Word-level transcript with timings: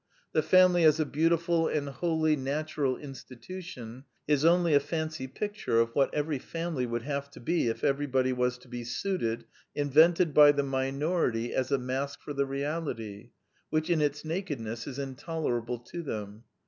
The 0.31 0.41
family 0.41 0.83
as 0.83 0.99
a 0.99 1.03
Ideals 1.03 1.05
and 1.05 1.09
Idealists 1.09 1.47
25 1.47 1.61
beautiful 1.61 1.67
and 1.91 1.95
holy 1.99 2.35
natural 2.35 2.97
institution 2.97 4.03
is 4.27 4.43
only 4.43 4.73
a 4.73 4.79
fancy 4.79 5.27
picture 5.27 5.79
of 5.79 5.89
what 5.93 6.11
every 6.11 6.39
family 6.39 6.87
would 6.87 7.03
have 7.03 7.29
to 7.29 7.39
be 7.39 7.67
if 7.67 7.83
everybody 7.83 8.33
was 8.33 8.57
to 8.57 8.67
be 8.67 8.83
suited, 8.83 9.45
invented 9.75 10.33
by 10.33 10.53
the 10.53 10.63
minority 10.63 11.53
as 11.53 11.71
a 11.71 11.77
mask 11.77 12.21
for 12.23 12.33
the 12.33 12.47
reality, 12.47 13.29
which 13.69 13.91
in 13.91 14.01
its 14.01 14.25
nakedness 14.25 14.87
is 14.87 14.97
intolerable 14.97 15.77
to 15.77 16.01
them. 16.01 16.45